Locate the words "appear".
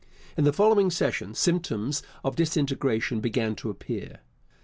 3.69-4.21